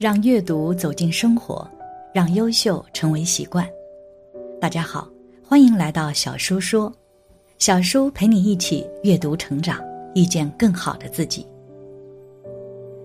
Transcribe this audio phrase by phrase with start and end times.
[0.00, 1.70] 让阅读走进生活，
[2.14, 3.68] 让优秀成为习惯。
[4.58, 5.06] 大家好，
[5.44, 6.90] 欢迎来到小叔说，
[7.58, 9.78] 小叔陪你一起阅读成长，
[10.14, 11.46] 遇见更好的自己。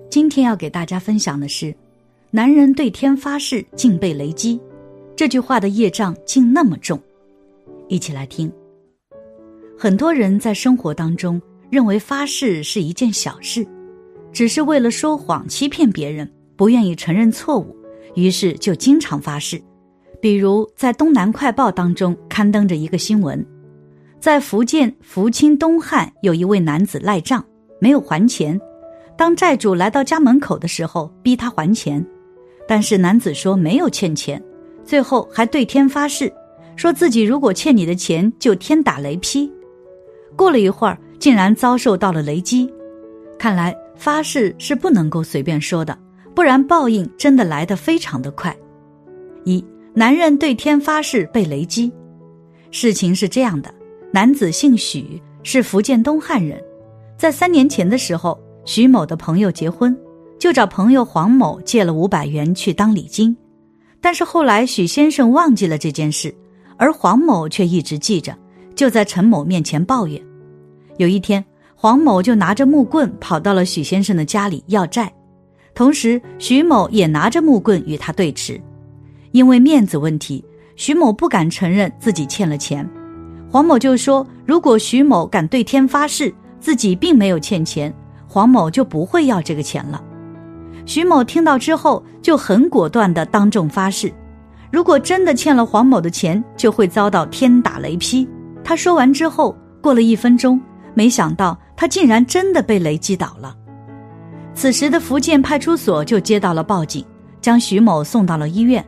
[0.10, 1.76] 今天要给大家分享的是：
[2.32, 4.58] 男人对天发誓竟被雷击，
[5.18, 6.98] 这句话的业障竟那么重。
[7.90, 8.50] 一起来听。
[9.78, 13.68] 很多人在生活当中认为发誓是一件小事，
[14.32, 16.26] 只是为了说谎欺骗别人。
[16.56, 17.76] 不愿意承认错误，
[18.16, 19.62] 于是就经常发誓。
[20.22, 23.46] 比如在《东南快报》当中刊登着一个新闻，
[24.20, 27.44] 在福建福清东汉有一位男子赖账
[27.80, 28.60] 没有还钱，
[29.18, 32.04] 当债主来到家门口的时候，逼他还钱，
[32.68, 34.42] 但是男子说没有欠钱，
[34.84, 36.34] 最后还对天发誓，
[36.76, 39.52] 说自己如果欠你的钱就天打雷劈。
[40.36, 42.72] 过了一会儿，竟然遭受到了雷击。
[43.38, 45.96] 看来发誓是不能够随便说的。
[46.36, 48.56] 不然报应真的来得非常的快。
[49.46, 51.90] 一男人对天发誓被雷击，
[52.70, 53.74] 事情是这样的：
[54.12, 56.62] 男子姓许，是福建东汉人，
[57.18, 59.98] 在三年前的时候，许某的朋友结婚，
[60.38, 63.36] 就找朋友黄某借了五百元去当礼金，
[64.02, 66.36] 但是后来许先生忘记了这件事，
[66.76, 68.38] 而黄某却一直记着，
[68.76, 70.22] 就在陈某面前抱怨。
[70.98, 71.44] 有一天，
[71.76, 75.10] 黄某就拿着木棍跑到了许先生的家里要债。
[75.76, 78.60] 同时，徐某也拿着木棍与他对峙，
[79.32, 80.44] 因为面子问题，
[80.78, 82.90] 徐某不敢承认自己欠了钱。
[83.52, 87.94] 黄某就说：“如果徐某敢对天发誓自己并没有欠钱，
[88.26, 90.02] 黄某就不会要这个钱了。”
[90.88, 94.12] 徐某听到之后就很果断地当众发誓
[94.72, 98.28] ：“如果真的欠了黄某的钱，就会遭到天打雷劈。”
[98.64, 100.60] 他说完之后，过了一分钟，
[100.94, 103.56] 没想到他竟然真的被雷击倒了。
[104.56, 107.06] 此时的福建派出所就接到了报警，
[107.42, 108.84] 将徐某送到了医院。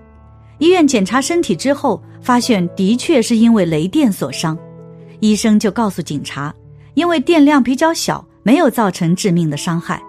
[0.59, 4.57] 医院检查身体之后，发现的确是因为雷电所伤。
[5.19, 6.53] 医生就告诉警察，
[6.93, 10.01] 因为电量比较小，没有造成致命的伤害。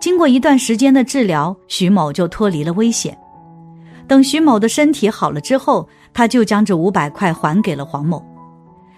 [0.00, 3.16] 经过一段时间的治疗，徐某就脱离了危险。
[4.06, 8.24] 等徐某的身体好了之后，他就将这五百块还给了黄某。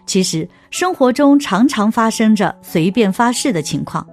[0.04, 4.06] 其实生活中常常发生着随便发誓的情况。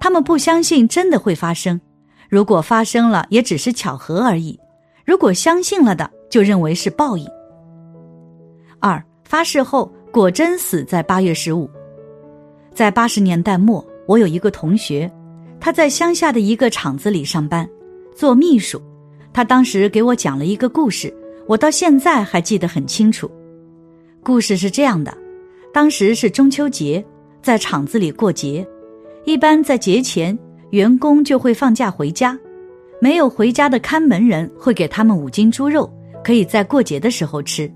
[0.00, 1.80] 他们不相信真的会发生，
[2.28, 4.58] 如果发生了，也只是巧合而已；
[5.04, 7.26] 如果相信了的，就认为是报应。
[8.80, 11.68] 二发誓后果真死在八月十五，
[12.72, 15.10] 在八十年代末，我有一个同学，
[15.58, 17.68] 他在乡下的一个厂子里上班，
[18.14, 18.80] 做秘书。
[19.32, 21.14] 他当时给我讲了一个故事，
[21.46, 23.30] 我到现在还记得很清楚。
[24.22, 25.16] 故事是这样的：
[25.72, 27.04] 当时是中秋节，
[27.42, 28.66] 在厂子里过节。
[29.28, 30.36] 一般在节前，
[30.70, 32.34] 员工就会放假回家，
[32.98, 35.92] 没有回家的看门人会给他们五斤猪肉，
[36.24, 37.70] 可以在过节的时候吃。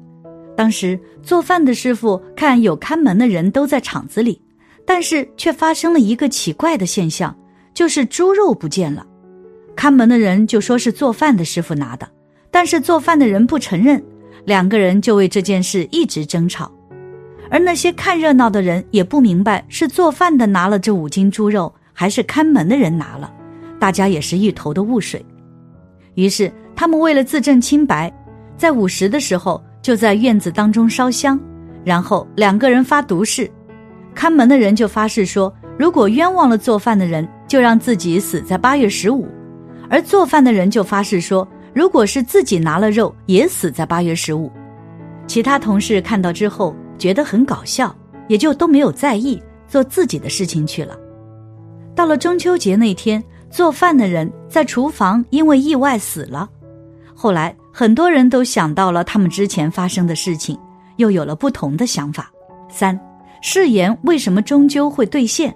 [0.56, 4.40] 当时做饭的师傅看有看门的人都在厂子里，
[4.86, 7.36] 但是却发生了一个奇怪的现象，
[7.74, 9.06] 就是猪肉不见了。
[9.76, 12.08] 看门的人就说是做饭的师傅拿的，
[12.50, 14.02] 但是做饭的人不承认，
[14.46, 16.72] 两个人就为这件事一直争吵。
[17.52, 23.30] 而那些看热闹的人也不明白是做饭的拿了这五斤猪肉，还是看门的人拿了，
[23.78, 25.22] 大家也是一头的雾水。
[26.14, 28.10] 于是他们为了自证清白，
[28.56, 31.38] 在午时的时候就在院子当中烧香，
[31.84, 33.50] 然后两个人发毒誓，
[34.14, 39.26] 看门的人就发誓说，如果冤枉了做饭的人，就让自己死在八月十五；
[39.90, 44.50] 而做饭的人就发誓说，如果是自己拿了肉，也死在八月十五。
[45.26, 46.74] 其他同事看到之后。
[47.02, 47.92] 觉得很搞笑，
[48.28, 50.96] 也就都没有在意，做自己的事情去了。
[51.96, 53.20] 到了中秋节那天，
[53.50, 56.48] 做饭的人在厨房因为意外死了。
[57.12, 60.56] 后来很多人都想到了他们之前发生的事情，
[60.98, 62.30] 又有了不同的想法。
[62.70, 62.96] 三，
[63.40, 65.52] 誓言为什么终究会兑现？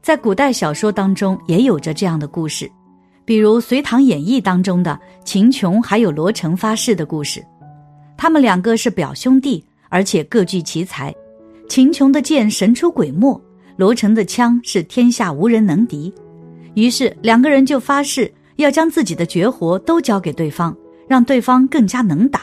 [0.00, 2.70] 在古代小说当中也有着这样的故事，
[3.26, 7.44] 比如《隋唐演义》当中的秦琼还有罗成发誓的故事，
[8.16, 9.62] 他们两个是表兄弟。
[9.88, 11.14] 而且各具奇才，
[11.68, 13.40] 秦琼的剑神出鬼没，
[13.76, 16.12] 罗成的枪是天下无人能敌。
[16.74, 20.76] 于是两个人就发誓要将自己的绝活都交给对方，
[21.08, 22.42] 让对方更加能打。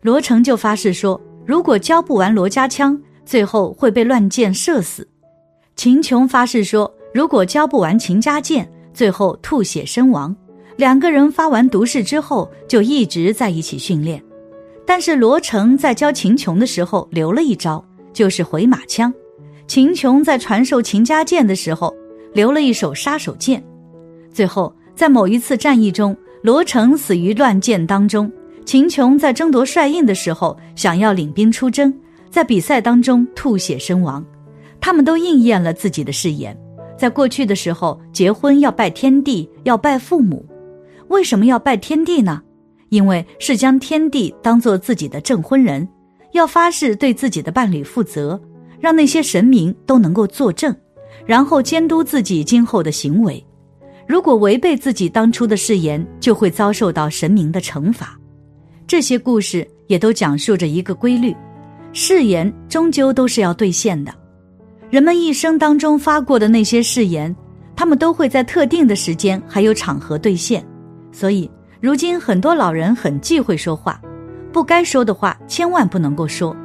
[0.00, 5.06] 罗成就发誓说，如果教不完罗家枪，最后会被乱箭射死。
[5.76, 10.34] 秦琼发誓说，如果教不完秦家剑，最后吐血身亡。
[10.76, 14.22] 两个人发完毒誓之后，就一直在一起训练。
[14.94, 19.10] 但是罗成在教秦琼的时候留了一招，就是回马枪；
[19.66, 21.96] 秦琼在传授秦家剑的时候
[22.34, 23.58] 留了一手杀手锏。
[24.30, 28.30] 最后在某一次战役中，罗成死于乱箭当中，
[28.66, 31.90] 秦琼在争夺帅印的时候想要领兵出征，
[32.28, 34.22] 在比赛当中吐血身亡。
[34.78, 36.54] 他们都应验了自己的誓言。
[36.98, 40.44] 在过去的时候，结婚要拜天地，要拜父母。
[41.08, 42.42] 为什么要拜天地呢？
[42.92, 45.88] 因为是将天地当做自己的证婚人，
[46.32, 48.38] 要发誓对自己的伴侣负责，
[48.78, 50.76] 让那些神明都能够作证，
[51.24, 53.42] 然后监督自己今后的行为。
[54.06, 58.14] 如果违背自己当初的誓言，就会遭受到神明的惩罚。
[58.86, 61.34] 这些故事也都讲述着一个规律：
[61.94, 64.12] 誓言终究都是要兑现的。
[64.90, 67.34] 人们一生当中发过的那些誓言，
[67.74, 70.62] 他们都会在特定的时间还有场合兑现。
[71.10, 71.50] 所以，
[71.82, 74.00] 如今很多老人很忌讳说话，
[74.52, 76.56] 不该说的话千万不能够说，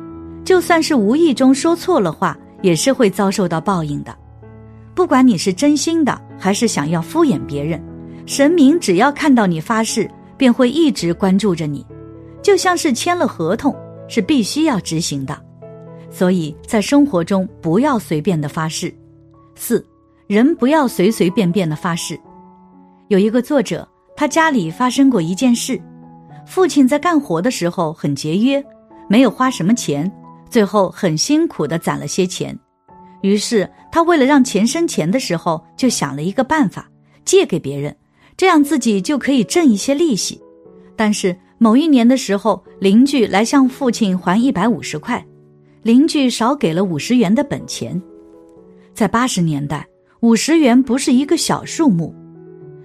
[0.45, 4.15] 就算是无意中说错了话，也是会遭受到报应的。
[4.93, 7.83] 不管你是真心的还是想要敷衍别人，
[8.27, 11.83] 神明只要看到你发誓，便会一直关注着你，
[12.43, 13.75] 就像是签了合同，
[14.07, 15.35] 是必须要执行的。
[16.11, 18.93] 所以在生活中不要随便的发誓。
[19.55, 19.83] 四，
[20.27, 22.19] 人不要随随便便的发誓。
[23.07, 23.87] 有一个作者，
[24.17, 25.79] 他家里发生过一件事，
[26.43, 28.61] 父亲在干活的时候很节约，
[29.07, 30.11] 没有花什么钱，
[30.49, 32.57] 最后很辛苦的攒了些钱。
[33.21, 36.89] 于是他为了让钱生钱的时候，就想了一个办法，
[37.25, 37.95] 借给别人，
[38.35, 40.41] 这样自己就可以挣一些利息。
[40.95, 45.23] 但是某一年的时候，邻居来向父亲还一百五十块。
[45.83, 48.01] 邻居少给了五十元的本钱，
[48.95, 49.85] 在八十年代，
[50.21, 52.15] 五十元不是一个小数目。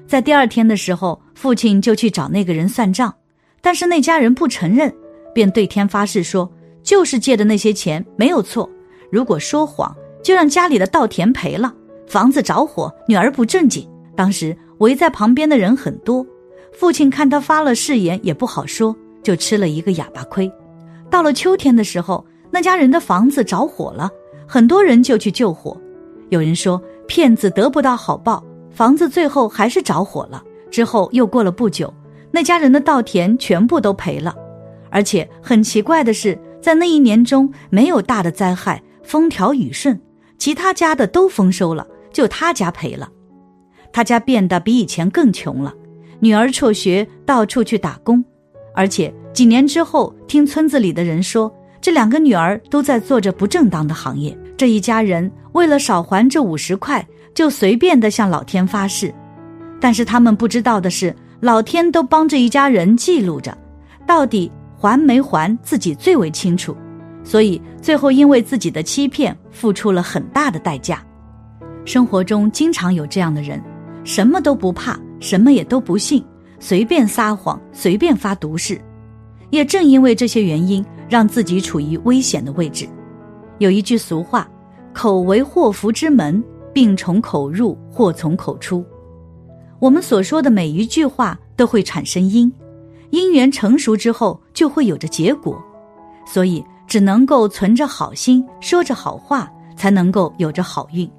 [0.06, 3.12] 在第二天的时候，父亲就去找那个人算账，
[3.60, 4.94] 但是那家人不承认，
[5.34, 6.48] 便对天发誓说
[6.84, 8.70] ：“就是借的那些钱没有错，
[9.10, 9.92] 如果说谎，
[10.22, 11.74] 就让家里的稻田赔了，
[12.06, 13.84] 房子着火，女儿不正经。”
[14.14, 16.24] 当时围在旁边的人很多，
[16.72, 20.48] 父亲看他发了誓言，也不好说，就吃了一个哑巴亏。
[21.10, 22.24] 到了秋天的时候。
[22.52, 24.08] 那家人的房子着火了，
[24.46, 25.76] 很多人就去救火。
[26.28, 30.44] 有人说骗子得不到好报，房子最后还是着火了。
[30.72, 31.94] 之后又过了不久，
[32.32, 34.34] 那家人的稻田全部都赔了。
[34.90, 40.00] 而且很奇怪的是，在那一年中没有大的灾害，风调雨顺，
[40.38, 43.08] 其他家的都丰收了，就他家赔了。
[43.92, 45.72] 他家变得比以前更穷了，
[46.18, 48.24] 女儿辍学，到处去打工，
[48.74, 51.54] 而且几年之后，听村子里的人说。
[51.80, 57.04] 这两个女儿都在做着不正当的行业，这一家人为了少还这五十块，
[57.34, 59.12] 就随便的向老天发誓。
[59.82, 63.58] 但是他们不知道的是，老天都帮这一家人记录着，
[64.06, 64.48] 到底
[64.78, 66.76] 还没还自己最为清楚。
[67.24, 71.04] 所以最后因为自己的欺骗，付出了很大的代价。
[71.84, 73.60] 生活中经常有这样的人，
[74.04, 76.24] 什么都不怕，什么也都不信，
[76.60, 78.80] 随便撒谎，随便发毒誓。
[79.50, 80.84] 也正因为这些原因。
[81.10, 82.88] 让自己处于危险的位置。
[83.58, 84.48] 有一句俗话
[84.94, 86.42] ：“口为祸福之门，
[86.72, 88.82] 病从口入，祸从口出。”
[89.82, 92.52] 我们所说的每一句话都会产生因，
[93.10, 95.60] 因缘成熟之后就会有着结果。
[96.24, 101.10] 所以只能够存着好心，说着好话，才能够有着好运。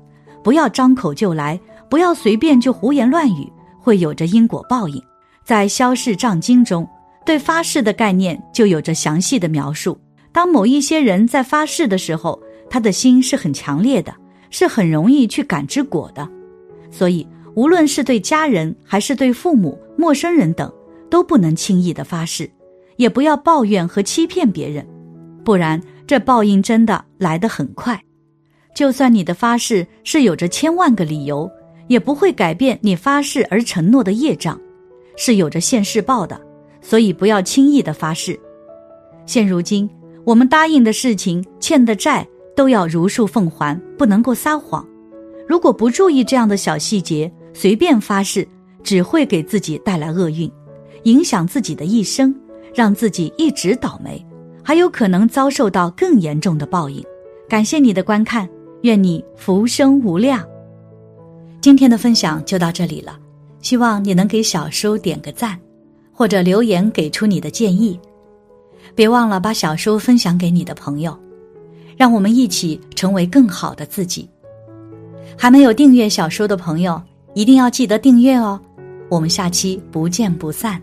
[0.41, 1.59] 不要张口就来，
[1.89, 5.03] 不要随便就胡言乱语，会有着因果报应。
[5.43, 6.87] 在《消世藏经》中。
[7.25, 9.97] 对发誓的概念就有着详细的描述。
[10.33, 12.37] 当某一些人在发誓的时候，
[12.69, 14.13] 他的心是很强烈的，
[14.49, 16.27] 是很容易去感知果的。
[16.91, 20.71] 所以，无论是对家人还是对父母、陌生人等，
[21.09, 22.49] 都不能轻易的发誓，
[22.97, 24.85] 也不要抱怨和欺骗别人，
[25.43, 28.01] 不然这报应真的来得很快。
[28.75, 31.49] 就算你的发誓是有着千万个理由，
[31.87, 34.59] 也不会改变你发誓而承诺的业障，
[35.15, 36.39] 是有着现世报的。
[36.81, 38.37] 所以不要轻易的发誓。
[39.25, 39.89] 现如今，
[40.25, 44.85] 我们答应的事情、欠的债都要如数奉还，不能够撒谎。
[45.47, 48.47] 如果不注意这样的小细节，随便发誓，
[48.83, 50.51] 只会给自己带来厄运，
[51.03, 52.33] 影响自己的一生，
[52.73, 54.23] 让自己一直倒霉，
[54.63, 57.03] 还有可能遭受到更严重的报应。
[57.47, 58.49] 感谢你的观看，
[58.81, 60.43] 愿你福生无量。
[61.61, 63.17] 今天的分享就到这里了，
[63.61, 65.59] 希望你能给小叔点个赞。
[66.15, 67.99] 或者留言给出你的建议，
[68.93, 71.19] 别忘了把小书分享给你的朋友，
[71.97, 74.29] 让我们一起成为更好的自己。
[75.35, 77.01] 还没有订阅小书的朋友，
[77.33, 78.59] 一定要记得订阅哦！
[79.09, 80.81] 我们下期不见不散。